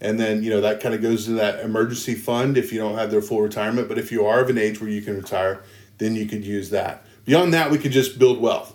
And 0.00 0.20
then, 0.20 0.44
you 0.44 0.50
know, 0.50 0.60
that 0.60 0.80
kind 0.80 0.94
of 0.94 1.02
goes 1.02 1.24
to 1.24 1.32
that 1.32 1.58
emergency 1.64 2.14
fund 2.14 2.56
if 2.56 2.72
you 2.72 2.78
don't 2.78 2.96
have 2.96 3.10
their 3.10 3.20
full 3.20 3.42
retirement. 3.42 3.88
But 3.88 3.98
if 3.98 4.12
you 4.12 4.26
are 4.26 4.40
of 4.40 4.48
an 4.48 4.56
age 4.56 4.80
where 4.80 4.88
you 4.88 5.02
can 5.02 5.16
retire, 5.16 5.64
then 5.96 6.14
you 6.14 6.26
could 6.26 6.44
use 6.44 6.70
that. 6.70 7.04
Beyond 7.24 7.52
that, 7.54 7.72
we 7.72 7.78
could 7.78 7.90
just 7.90 8.16
build 8.16 8.40
wealth, 8.40 8.74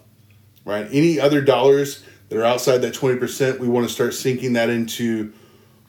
right? 0.65 0.86
Any 0.91 1.22
other 1.22 1.39
dollars 1.39 2.03
that 2.27 2.38
are 2.38 2.43
outside 2.43 2.79
that 2.79 2.93
20%, 2.93 3.60
we 3.60 3.69
want 3.69 3.88
to 3.88 3.93
start 3.93 4.13
sinking 4.13 4.53
that 4.53 4.69
into 4.69 5.31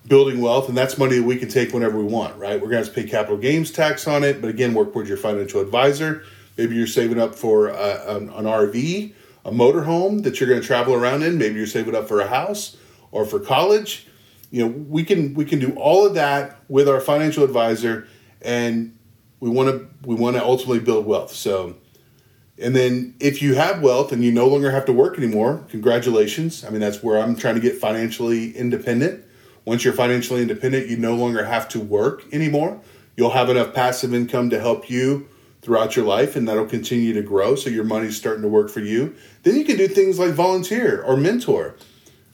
building 0.06 0.40
wealth. 0.40 0.68
And 0.68 0.78
that's 0.78 0.98
money 0.98 1.16
that 1.18 1.24
we 1.24 1.36
can 1.36 1.48
take 1.48 1.72
whenever 1.72 1.98
we 1.98 2.04
want, 2.04 2.36
right? 2.36 2.60
We're 2.60 2.68
going 2.68 2.84
to, 2.84 2.88
to 2.88 2.94
pay 2.94 3.08
capital 3.08 3.36
gains 3.36 3.72
tax 3.72 4.06
on 4.06 4.22
it. 4.22 4.40
But 4.40 4.50
again, 4.50 4.72
work 4.72 4.94
with 4.94 5.08
your 5.08 5.16
financial 5.16 5.60
advisor. 5.60 6.22
Maybe 6.56 6.76
you're 6.76 6.86
saving 6.86 7.18
up 7.18 7.34
for 7.34 7.68
a, 7.68 8.16
an, 8.16 8.28
an 8.30 8.44
RV, 8.44 9.12
a 9.44 9.50
motorhome 9.50 10.22
that 10.22 10.40
you're 10.40 10.48
going 10.48 10.60
to 10.60 10.66
travel 10.66 10.94
around 10.94 11.22
in. 11.22 11.38
Maybe 11.38 11.56
you're 11.56 11.66
saving 11.66 11.94
up 11.94 12.08
for 12.08 12.20
a 12.20 12.28
house 12.28 12.76
or 13.10 13.24
for 13.24 13.38
college. 13.38 14.06
You 14.50 14.64
know, 14.64 14.68
we 14.68 15.04
can 15.04 15.34
we 15.34 15.44
can 15.44 15.58
do 15.58 15.72
all 15.72 16.06
of 16.06 16.14
that 16.14 16.60
with 16.68 16.88
our 16.88 17.00
financial 17.00 17.44
advisor 17.44 18.06
and 18.40 18.96
we 19.40 19.50
want 19.50 19.68
to 19.68 19.88
we 20.08 20.14
want 20.14 20.36
to 20.36 20.42
ultimately 20.42 20.80
build 20.80 21.06
wealth. 21.06 21.32
So, 21.32 21.76
and 22.58 22.74
then 22.74 23.14
if 23.20 23.42
you 23.42 23.54
have 23.54 23.82
wealth 23.82 24.12
and 24.12 24.24
you 24.24 24.32
no 24.32 24.46
longer 24.46 24.70
have 24.70 24.86
to 24.86 24.92
work 24.92 25.18
anymore, 25.18 25.64
congratulations. 25.68 26.64
I 26.64 26.70
mean, 26.70 26.80
that's 26.80 27.02
where 27.02 27.18
I'm 27.18 27.36
trying 27.36 27.56
to 27.56 27.60
get 27.60 27.76
financially 27.76 28.56
independent. 28.56 29.24
Once 29.64 29.82
you're 29.82 29.94
financially 29.94 30.42
independent, 30.42 30.88
you 30.88 30.96
no 30.96 31.14
longer 31.14 31.44
have 31.44 31.68
to 31.70 31.80
work 31.80 32.24
anymore. 32.32 32.80
You'll 33.16 33.30
have 33.30 33.48
enough 33.48 33.74
passive 33.74 34.14
income 34.14 34.50
to 34.50 34.60
help 34.60 34.90
you 34.90 35.28
throughout 35.64 35.96
your 35.96 36.04
life, 36.04 36.36
and 36.36 36.46
that'll 36.46 36.66
continue 36.66 37.14
to 37.14 37.22
grow. 37.22 37.54
So 37.54 37.70
your 37.70 37.84
money's 37.84 38.16
starting 38.16 38.42
to 38.42 38.48
work 38.48 38.68
for 38.68 38.80
you. 38.80 39.14
Then 39.42 39.56
you 39.56 39.64
can 39.64 39.76
do 39.76 39.88
things 39.88 40.18
like 40.18 40.32
volunteer 40.32 41.02
or 41.02 41.16
mentor. 41.16 41.74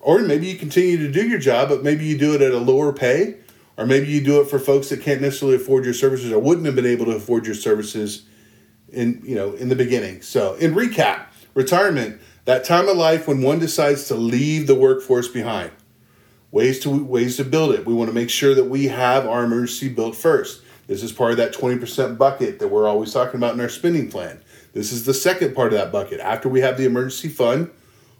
Or 0.00 0.18
maybe 0.20 0.48
you 0.48 0.56
continue 0.56 0.96
to 0.96 1.10
do 1.10 1.28
your 1.28 1.38
job, 1.38 1.68
but 1.68 1.84
maybe 1.84 2.04
you 2.04 2.18
do 2.18 2.34
it 2.34 2.42
at 2.42 2.52
a 2.52 2.58
lower 2.58 2.92
pay, 2.92 3.36
or 3.76 3.86
maybe 3.86 4.08
you 4.08 4.22
do 4.22 4.40
it 4.40 4.48
for 4.48 4.58
folks 4.58 4.88
that 4.88 5.02
can't 5.02 5.20
necessarily 5.20 5.56
afford 5.56 5.84
your 5.84 5.94
services 5.94 6.32
or 6.32 6.38
wouldn't 6.38 6.66
have 6.66 6.74
been 6.74 6.86
able 6.86 7.04
to 7.04 7.12
afford 7.12 7.46
your 7.46 7.54
services 7.54 8.24
in 8.92 9.22
you 9.24 9.34
know 9.34 9.52
in 9.52 9.68
the 9.68 9.76
beginning. 9.76 10.22
So 10.22 10.54
in 10.54 10.74
recap, 10.74 11.26
retirement, 11.54 12.20
that 12.46 12.64
time 12.64 12.88
of 12.88 12.96
life 12.96 13.28
when 13.28 13.42
one 13.42 13.58
decides 13.58 14.08
to 14.08 14.14
leave 14.14 14.66
the 14.66 14.74
workforce 14.74 15.28
behind. 15.28 15.70
Ways 16.50 16.80
to 16.80 17.04
ways 17.04 17.36
to 17.36 17.44
build 17.44 17.74
it. 17.74 17.86
We 17.86 17.94
want 17.94 18.08
to 18.08 18.14
make 18.14 18.30
sure 18.30 18.54
that 18.54 18.64
we 18.64 18.88
have 18.88 19.26
our 19.26 19.44
emergency 19.44 19.88
built 19.88 20.16
first. 20.16 20.62
This 20.90 21.04
is 21.04 21.12
part 21.12 21.30
of 21.30 21.36
that 21.36 21.54
20% 21.54 22.18
bucket 22.18 22.58
that 22.58 22.66
we're 22.66 22.88
always 22.88 23.12
talking 23.12 23.36
about 23.36 23.54
in 23.54 23.60
our 23.60 23.68
spending 23.68 24.10
plan. 24.10 24.40
This 24.72 24.90
is 24.90 25.04
the 25.04 25.14
second 25.14 25.54
part 25.54 25.72
of 25.72 25.78
that 25.78 25.92
bucket. 25.92 26.18
After 26.18 26.48
we 26.48 26.62
have 26.62 26.76
the 26.76 26.84
emergency 26.84 27.28
fund 27.28 27.70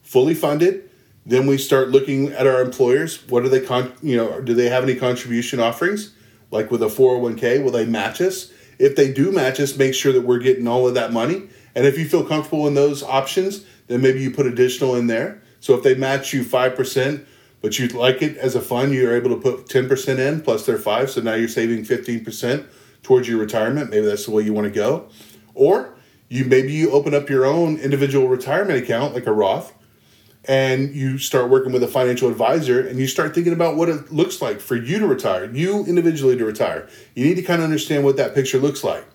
fully 0.05 0.35
funded, 0.35 0.89
then 1.27 1.49
we 1.49 1.59
start 1.59 1.89
looking 1.89 2.29
at 2.29 2.47
our 2.47 2.63
employers. 2.63 3.29
What 3.29 3.43
do 3.43 3.49
they 3.49 3.61
con- 3.61 3.93
you 4.05 4.17
know, 4.17 4.41
do 4.41 4.55
they 4.55 4.69
have 4.69 4.85
any 4.85 4.95
contribution 4.95 5.59
offerings? 5.59 6.13
Like 6.53 6.71
with 6.71 6.81
a 6.85 6.87
401k, 6.87 7.61
will 7.65 7.73
they 7.73 7.87
match 7.87 8.21
us? 8.21 8.53
If 8.79 8.95
they 8.95 9.13
do 9.13 9.33
match 9.33 9.59
us, 9.59 9.77
make 9.77 9.93
sure 9.93 10.13
that 10.13 10.21
we're 10.21 10.39
getting 10.39 10.69
all 10.69 10.87
of 10.87 10.95
that 10.95 11.13
money. 11.13 11.49
And 11.75 11.87
if 11.87 11.99
you 11.99 12.09
feel 12.09 12.25
comfortable 12.25 12.69
in 12.69 12.75
those 12.75 13.03
options, 13.03 13.65
then 13.89 14.01
maybe 14.01 14.21
you 14.21 14.31
put 14.31 14.47
additional 14.47 14.95
in 14.95 15.09
there. 15.09 15.43
So 15.59 15.75
if 15.75 15.83
they 15.83 15.97
match 15.97 16.33
you 16.33 16.45
5%, 16.45 17.27
but 17.61 17.79
you 17.79 17.89
like 17.89 18.23
it 18.23 18.37
as 18.37 18.55
a 18.55 18.61
fund, 18.61 18.93
you're 18.93 19.15
able 19.15 19.31
to 19.31 19.37
put 19.37 19.67
10% 19.67 20.19
in 20.19 20.41
plus 20.41 20.67
their 20.67 20.79
5 20.79 21.11
so 21.11 21.21
now 21.21 21.35
you're 21.35 21.49
saving 21.49 21.85
15% 21.85 22.67
towards 23.03 23.29
your 23.29 23.39
retirement. 23.39 23.91
Maybe 23.91 24.07
that's 24.07 24.27
the 24.27 24.31
way 24.31 24.43
you 24.43 24.53
want 24.53 24.67
to 24.67 24.73
go. 24.73 25.09
Or 25.55 25.95
you 26.29 26.45
maybe 26.45 26.73
you 26.73 26.91
open 26.93 27.15
up 27.15 27.29
your 27.29 27.45
own 27.45 27.77
individual 27.79 28.29
retirement 28.29 28.83
account 28.83 29.15
like 29.15 29.27
a 29.27 29.33
Roth 29.33 29.75
and 30.47 30.95
you 30.95 31.19
start 31.19 31.51
working 31.51 31.73
with 31.73 31.83
a 31.83 31.89
financial 31.89 32.31
advisor 32.31 32.87
and 32.87 32.99
you 32.99 33.07
start 33.07 33.35
thinking 33.35 33.53
about 33.53 33.77
what 33.77 33.89
it 33.89 34.11
looks 34.11 34.41
like 34.41 34.61
for 34.61 34.77
you 34.77 34.99
to 34.99 35.07
retire, 35.07 35.53
you 35.53 35.85
individually 35.85 36.37
to 36.37 36.45
retire. 36.45 36.89
You 37.15 37.27
need 37.27 37.35
to 37.35 37.43
kind 37.43 37.61
of 37.61 37.65
understand 37.65 38.05
what 38.05 38.17
that 38.17 38.35
picture 38.35 38.59
looks 38.59 38.83
like. 38.83 39.07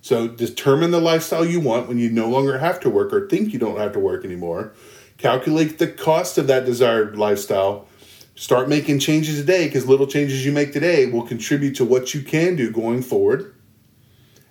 So 0.00 0.28
determine 0.28 0.92
the 0.92 1.00
lifestyle 1.00 1.44
you 1.44 1.60
want 1.60 1.88
when 1.88 1.98
you 1.98 2.08
no 2.08 2.28
longer 2.28 2.58
have 2.58 2.80
to 2.80 2.90
work 2.90 3.12
or 3.12 3.28
think 3.28 3.52
you 3.52 3.58
don't 3.58 3.78
have 3.78 3.92
to 3.92 3.98
work 3.98 4.24
anymore 4.24 4.72
Calculate 5.20 5.76
the 5.76 5.86
cost 5.86 6.38
of 6.38 6.46
that 6.46 6.64
desired 6.64 7.18
lifestyle. 7.18 7.86
Start 8.36 8.70
making 8.70 9.00
changes 9.00 9.38
today 9.38 9.66
because 9.66 9.86
little 9.86 10.06
changes 10.06 10.46
you 10.46 10.50
make 10.50 10.72
today 10.72 11.04
will 11.04 11.26
contribute 11.26 11.76
to 11.76 11.84
what 11.84 12.14
you 12.14 12.22
can 12.22 12.56
do 12.56 12.70
going 12.70 13.02
forward. 13.02 13.54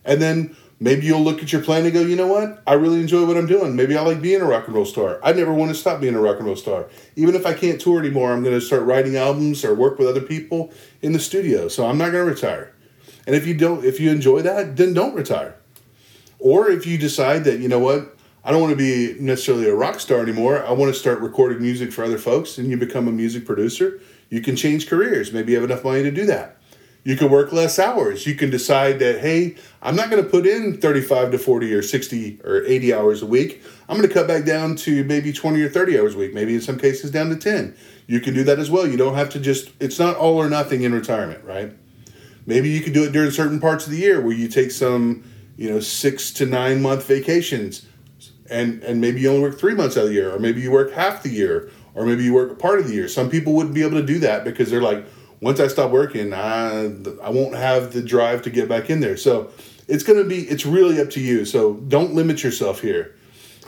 And 0.05 0.21
then 0.21 0.55
maybe 0.79 1.07
you'll 1.07 1.23
look 1.23 1.41
at 1.41 1.51
your 1.51 1.63
plan 1.63 1.85
and 1.85 1.93
go, 1.93 2.01
you 2.01 2.15
know 2.15 2.27
what? 2.27 2.61
I 2.67 2.73
really 2.73 2.99
enjoy 2.99 3.25
what 3.25 3.35
I'm 3.35 3.47
doing. 3.47 3.75
Maybe 3.75 3.97
I 3.97 4.03
like 4.03 4.21
being 4.21 4.41
a 4.41 4.45
rock 4.45 4.67
and 4.67 4.75
roll 4.75 4.85
star. 4.85 5.19
I 5.23 5.33
never 5.33 5.51
want 5.51 5.71
to 5.71 5.75
stop 5.75 6.01
being 6.01 6.13
a 6.13 6.21
rock 6.21 6.37
and 6.37 6.45
roll 6.45 6.55
star. 6.55 6.87
Even 7.15 7.33
if 7.33 7.47
I 7.47 7.55
can't 7.55 7.81
tour 7.81 7.99
anymore, 7.99 8.31
I'm 8.31 8.43
going 8.43 8.53
to 8.53 8.61
start 8.61 8.83
writing 8.83 9.17
albums 9.17 9.65
or 9.65 9.73
work 9.73 9.97
with 9.97 10.07
other 10.07 10.21
people 10.21 10.71
in 11.01 11.13
the 11.13 11.19
studio. 11.19 11.67
So 11.67 11.87
I'm 11.87 11.97
not 11.97 12.11
going 12.11 12.27
to 12.27 12.31
retire. 12.31 12.75
And 13.25 13.35
if 13.35 13.47
you 13.47 13.55
don't, 13.55 13.83
if 13.83 13.99
you 13.99 14.11
enjoy 14.11 14.43
that, 14.43 14.77
then 14.77 14.93
don't 14.93 15.15
retire. 15.15 15.55
Or 16.37 16.69
if 16.69 16.85
you 16.85 16.99
decide 16.99 17.43
that, 17.45 17.59
you 17.59 17.67
know 17.67 17.79
what, 17.79 18.18
I 18.43 18.51
don't 18.51 18.61
want 18.61 18.71
to 18.71 18.77
be 18.77 19.19
necessarily 19.19 19.67
a 19.67 19.75
rock 19.75 19.99
star 19.99 20.21
anymore. 20.21 20.65
I 20.65 20.71
want 20.71 20.93
to 20.93 20.99
start 20.99 21.19
recording 21.19 21.61
music 21.61 21.91
for 21.91 22.05
other 22.05 22.17
folks, 22.17 22.57
and 22.57 22.69
you 22.69 22.77
become 22.77 23.07
a 23.07 23.11
music 23.11 23.45
producer. 23.45 23.99
You 24.29 24.41
can 24.41 24.55
change 24.55 24.87
careers. 24.87 25.33
Maybe 25.33 25.51
you 25.51 25.59
have 25.59 25.69
enough 25.69 25.83
money 25.83 26.03
to 26.03 26.11
do 26.11 26.25
that. 26.27 26.55
You 27.03 27.17
can 27.17 27.29
work 27.29 27.51
less 27.51 27.79
hours. 27.79 28.25
You 28.25 28.35
can 28.35 28.49
decide 28.49 28.99
that, 28.99 29.19
hey, 29.19 29.55
I'm 29.81 29.95
not 29.95 30.09
going 30.09 30.23
to 30.23 30.29
put 30.29 30.45
in 30.45 30.79
35 30.79 31.31
to 31.31 31.37
40 31.37 31.73
or 31.73 31.81
60 31.81 32.41
or 32.43 32.63
80 32.65 32.93
hours 32.93 33.21
a 33.21 33.25
week. 33.25 33.61
I'm 33.87 33.97
going 33.97 34.07
to 34.07 34.13
cut 34.13 34.27
back 34.27 34.45
down 34.45 34.75
to 34.77 35.03
maybe 35.03 35.33
20 35.33 35.61
or 35.61 35.69
30 35.69 35.99
hours 35.99 36.15
a 36.15 36.17
week, 36.17 36.33
maybe 36.33 36.55
in 36.55 36.61
some 36.61 36.77
cases 36.77 37.11
down 37.11 37.29
to 37.29 37.35
10. 37.35 37.75
You 38.07 38.19
can 38.19 38.33
do 38.33 38.43
that 38.45 38.59
as 38.59 38.69
well. 38.69 38.87
You 38.87 38.97
don't 38.97 39.15
have 39.15 39.29
to 39.31 39.39
just, 39.39 39.71
it's 39.79 39.99
not 39.99 40.15
all 40.15 40.37
or 40.37 40.49
nothing 40.49 40.83
in 40.83 40.93
retirement, 40.93 41.43
right? 41.43 41.73
Maybe 42.45 42.69
you 42.69 42.81
can 42.81 42.93
do 42.93 43.03
it 43.03 43.11
during 43.11 43.31
certain 43.31 43.59
parts 43.59 43.85
of 43.85 43.91
the 43.91 43.97
year 43.97 44.21
where 44.21 44.33
you 44.33 44.47
take 44.47 44.71
some, 44.71 45.23
you 45.57 45.69
know, 45.69 45.79
six 45.79 46.31
to 46.33 46.45
nine 46.45 46.81
month 46.81 47.05
vacations 47.05 47.85
and 48.49 48.83
and 48.83 48.99
maybe 48.99 49.21
you 49.21 49.29
only 49.29 49.41
work 49.41 49.59
three 49.59 49.75
months 49.75 49.97
out 49.97 50.03
of 50.03 50.09
the 50.09 50.15
year, 50.15 50.33
or 50.33 50.39
maybe 50.39 50.61
you 50.61 50.71
work 50.71 50.91
half 50.91 51.23
the 51.23 51.29
year, 51.29 51.71
or 51.93 52.05
maybe 52.05 52.23
you 52.23 52.33
work 52.33 52.57
part 52.59 52.79
of 52.79 52.87
the 52.87 52.93
year. 52.93 53.07
Some 53.07 53.29
people 53.29 53.53
wouldn't 53.53 53.75
be 53.75 53.83
able 53.83 53.99
to 53.99 54.05
do 54.05 54.19
that 54.19 54.43
because 54.43 54.69
they're 54.69 54.81
like, 54.81 55.05
once 55.41 55.59
I 55.59 55.67
stop 55.67 55.91
working, 55.91 56.33
I 56.33 56.85
I 57.23 57.29
won't 57.29 57.55
have 57.55 57.93
the 57.93 58.01
drive 58.01 58.41
to 58.43 58.49
get 58.49 58.67
back 58.67 58.89
in 58.89 58.99
there. 58.99 59.17
So 59.17 59.51
it's 59.87 60.03
gonna 60.03 60.23
be 60.23 60.41
it's 60.47 60.65
really 60.65 60.99
up 60.99 61.09
to 61.11 61.19
you. 61.19 61.45
So 61.45 61.75
don't 61.75 62.13
limit 62.13 62.43
yourself 62.43 62.81
here. 62.81 63.15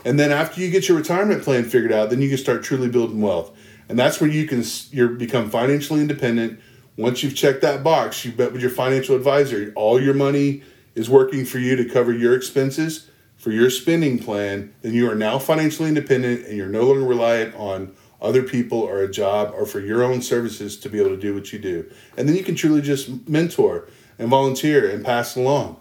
And 0.04 0.18
then 0.18 0.32
after 0.32 0.60
you 0.60 0.70
get 0.70 0.88
your 0.88 0.98
retirement 0.98 1.42
plan 1.42 1.64
figured 1.64 1.92
out, 1.92 2.10
then 2.10 2.20
you 2.20 2.28
can 2.28 2.38
start 2.38 2.64
truly 2.64 2.88
building 2.88 3.20
wealth. 3.20 3.56
And 3.88 3.98
that's 3.98 4.20
where 4.20 4.30
you 4.30 4.46
can 4.46 4.64
you 4.90 5.10
become 5.10 5.50
financially 5.50 6.00
independent. 6.00 6.60
Once 6.96 7.22
you've 7.22 7.34
checked 7.34 7.62
that 7.62 7.82
box, 7.82 8.24
you 8.24 8.32
bet 8.32 8.52
with 8.52 8.60
your 8.60 8.70
financial 8.70 9.16
advisor, 9.16 9.72
all 9.74 10.00
your 10.00 10.14
money 10.14 10.62
is 10.94 11.08
working 11.08 11.44
for 11.44 11.58
you 11.58 11.74
to 11.76 11.84
cover 11.86 12.12
your 12.12 12.34
expenses 12.34 13.08
for 13.42 13.50
your 13.50 13.70
spending 13.70 14.20
plan, 14.20 14.72
then 14.82 14.94
you 14.94 15.10
are 15.10 15.16
now 15.16 15.36
financially 15.36 15.88
independent 15.88 16.46
and 16.46 16.56
you're 16.56 16.68
no 16.68 16.84
longer 16.84 17.04
reliant 17.04 17.52
on 17.56 17.92
other 18.20 18.44
people 18.44 18.78
or 18.78 19.02
a 19.02 19.10
job 19.10 19.52
or 19.56 19.66
for 19.66 19.80
your 19.80 20.04
own 20.04 20.22
services 20.22 20.76
to 20.76 20.88
be 20.88 21.00
able 21.00 21.10
to 21.10 21.16
do 21.16 21.34
what 21.34 21.52
you 21.52 21.58
do. 21.58 21.90
And 22.16 22.28
then 22.28 22.36
you 22.36 22.44
can 22.44 22.54
truly 22.54 22.80
just 22.80 23.28
mentor 23.28 23.88
and 24.16 24.28
volunteer 24.28 24.88
and 24.88 25.04
pass 25.04 25.34
along. 25.34 25.80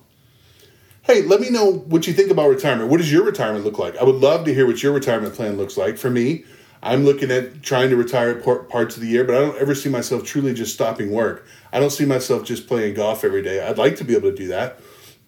Hey, 1.03 1.21
let 1.21 1.39
me 1.39 1.51
know 1.51 1.71
what 1.71 2.07
you 2.07 2.13
think 2.13 2.31
about 2.31 2.49
retirement. 2.49 2.89
What 2.89 2.97
does 2.97 3.11
your 3.11 3.23
retirement 3.23 3.63
look 3.63 3.77
like? 3.77 3.95
I 3.95 4.05
would 4.05 4.15
love 4.15 4.43
to 4.45 4.53
hear 4.55 4.65
what 4.65 4.81
your 4.81 4.91
retirement 4.91 5.35
plan 5.35 5.55
looks 5.55 5.77
like. 5.77 5.99
For 5.99 6.09
me, 6.09 6.45
I'm 6.81 7.05
looking 7.05 7.29
at 7.29 7.61
trying 7.61 7.91
to 7.91 7.95
retire 7.95 8.33
parts 8.33 8.95
of 8.95 9.03
the 9.03 9.07
year, 9.07 9.23
but 9.23 9.35
I 9.35 9.39
don't 9.39 9.57
ever 9.59 9.75
see 9.75 9.89
myself 9.89 10.23
truly 10.23 10.55
just 10.55 10.73
stopping 10.73 11.11
work. 11.11 11.45
I 11.71 11.79
don't 11.79 11.91
see 11.91 12.05
myself 12.05 12.43
just 12.43 12.67
playing 12.67 12.95
golf 12.95 13.23
every 13.23 13.43
day. 13.43 13.63
I'd 13.63 13.77
like 13.77 13.97
to 13.97 14.03
be 14.03 14.15
able 14.15 14.31
to 14.31 14.35
do 14.35 14.47
that 14.47 14.79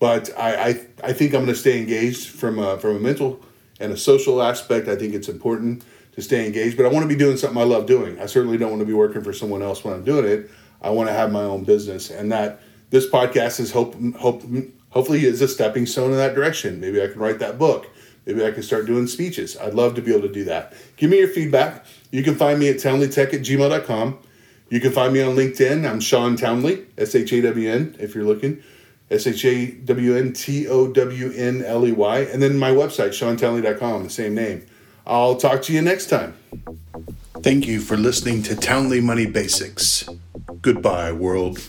but 0.03 0.37
I, 0.37 0.55
I, 0.55 0.67
I 1.01 1.13
think 1.13 1.33
I'm 1.33 1.45
going 1.45 1.47
to 1.53 1.55
stay 1.55 1.79
engaged 1.79 2.27
from 2.27 2.59
a, 2.59 2.77
from 2.77 2.97
a 2.97 2.99
mental 2.99 3.39
and 3.79 3.93
a 3.93 3.95
social 3.95 4.41
aspect. 4.41 4.89
I 4.89 4.97
think 4.97 5.13
it's 5.13 5.29
important 5.29 5.85
to 6.15 6.21
stay 6.21 6.45
engaged, 6.45 6.75
but 6.75 6.85
I 6.85 6.89
want 6.89 7.03
to 7.03 7.07
be 7.07 7.15
doing 7.15 7.37
something 7.37 7.57
I 7.57 7.63
love 7.63 7.85
doing. 7.85 8.19
I 8.19 8.25
certainly 8.25 8.57
don't 8.57 8.69
want 8.69 8.81
to 8.81 8.85
be 8.85 8.91
working 8.91 9.23
for 9.23 9.31
someone 9.31 9.61
else 9.61 9.85
when 9.85 9.93
I'm 9.93 10.03
doing 10.03 10.25
it. 10.25 10.51
I 10.81 10.89
want 10.89 11.07
to 11.07 11.13
have 11.13 11.31
my 11.31 11.43
own 11.43 11.63
business, 11.63 12.09
and 12.11 12.29
that 12.33 12.59
this 12.89 13.09
podcast 13.09 13.61
is 13.61 13.71
hope, 13.71 13.95
hope 14.17 14.43
hopefully 14.89 15.23
is 15.23 15.41
a 15.41 15.47
stepping 15.47 15.85
stone 15.85 16.11
in 16.11 16.17
that 16.17 16.35
direction. 16.35 16.81
Maybe 16.81 17.01
I 17.01 17.07
can 17.07 17.19
write 17.19 17.39
that 17.39 17.57
book. 17.57 17.87
Maybe 18.25 18.45
I 18.45 18.51
can 18.51 18.61
start 18.61 18.85
doing 18.85 19.07
speeches. 19.07 19.55
I'd 19.55 19.73
love 19.73 19.95
to 19.95 20.01
be 20.01 20.11
able 20.11 20.27
to 20.27 20.33
do 20.33 20.43
that. 20.43 20.73
Give 20.97 21.09
me 21.09 21.19
your 21.19 21.29
feedback. 21.29 21.85
You 22.11 22.23
can 22.23 22.35
find 22.35 22.59
me 22.59 22.67
at 22.67 22.75
townleytech 22.75 23.33
at 23.33 23.39
gmail.com. 23.39 24.19
You 24.67 24.81
can 24.81 24.91
find 24.91 25.13
me 25.13 25.21
on 25.21 25.37
LinkedIn. 25.37 25.89
I'm 25.89 26.01
Shawn 26.01 26.35
Townley, 26.35 26.87
S 26.97 27.15
H 27.15 27.31
A 27.31 27.41
W 27.43 27.71
N, 27.71 27.95
if 27.99 28.13
you're 28.13 28.25
looking. 28.25 28.61
S 29.09 29.27
H 29.27 29.45
A 29.45 29.71
W 29.71 30.15
N 30.15 30.33
T 30.33 30.67
O 30.67 30.87
W 30.87 31.31
N 31.31 31.63
L 31.63 31.85
E 31.85 31.91
Y. 31.91 32.19
And 32.19 32.41
then 32.41 32.57
my 32.57 32.71
website, 32.71 33.09
ShawnTownley.com, 33.09 34.03
the 34.03 34.09
same 34.09 34.35
name. 34.35 34.65
I'll 35.05 35.35
talk 35.35 35.61
to 35.63 35.73
you 35.73 35.81
next 35.81 36.07
time. 36.07 36.35
Thank 37.41 37.67
you 37.67 37.81
for 37.81 37.97
listening 37.97 38.41
to 38.43 38.55
Townley 38.55 39.01
Money 39.01 39.25
Basics. 39.25 40.07
Goodbye, 40.61 41.11
world. 41.11 41.59